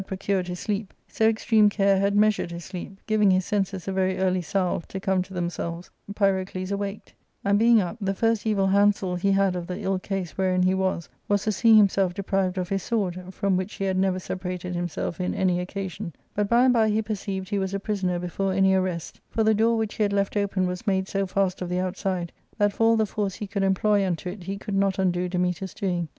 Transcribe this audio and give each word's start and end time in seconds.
Book 0.01 0.13
IK 0.13 0.23
425 0.31 0.39
pfTOcnred 0.39 0.47
his 0.47 0.59
sleq), 0.65 0.87
so 1.07 1.29
extreme 1.29 1.69
care 1.69 1.99
had 1.99 2.15
measured 2.15 2.49
his 2.49 2.65
sleep, 2.65 2.99
giving 3.05 3.29
his 3.29 3.45
senses 3.45 3.87
a 3.87 3.91
very 3.91 4.17
early 4.17 4.41
salve 4.41 4.87
to 4.87 4.99
come 4.99 5.21
to 5.21 5.31
themselves, 5.31 5.91
Pyrocles 6.15 6.71
awaked; 6.71 7.13
and 7.45 7.59
being 7.59 7.79
up, 7.79 7.97
the 8.01 8.15
first 8.15 8.47
evil 8.47 8.65
handsel* 8.65 9.13
he 9.15 9.31
had 9.31 9.55
of 9.55 9.67
the 9.67 9.79
ill 9.79 9.99
case 9.99 10.31
wherein 10.35 10.63
he 10.63 10.73
was 10.73 11.07
was 11.27 11.45
the 11.45 11.51
seeing 11.51 11.77
himself 11.77 12.15
de 12.15 12.23
prived 12.23 12.57
of 12.57 12.69
his 12.69 12.81
sword, 12.81 13.31
from 13.31 13.55
which 13.55 13.75
he 13.75 13.83
had 13.83 13.95
never 13.95 14.17
separated 14.17 14.73
him 14.73 14.87
self 14.87 15.21
in 15.21 15.35
any 15.35 15.59
occasion; 15.59 16.11
but 16.33 16.49
by 16.49 16.63
and 16.63 16.73
by 16.73 16.89
he 16.89 17.03
perceived 17.03 17.47
he 17.49 17.59
was 17.59 17.71
a 17.75 17.79
pri 17.79 17.93
soner 17.93 18.19
before 18.19 18.53
any 18.53 18.73
arrest; 18.73 19.21
for 19.29 19.43
the 19.43 19.53
door 19.53 19.77
which 19.77 19.93
he 19.93 20.01
had 20.01 20.11
left 20.13 20.35
open 20.35 20.65
was 20.65 20.87
made 20.87 21.07
so 21.07 21.27
fast 21.27 21.61
of 21.61 21.69
the 21.69 21.77
outside 21.79 22.31
that 22.57 22.73
for 22.73 22.85
all 22.85 22.97
the 22.97 23.05
force 23.05 23.35
he 23.35 23.45
could 23.45 23.63
em 23.63 23.75
ploy 23.75 24.03
unto 24.03 24.29
it 24.29 24.45
he 24.45 24.57
could 24.57 24.73
not 24.73 24.97
undo 24.97 25.29
Dametas' 25.29 25.75
doing. 25.75 26.07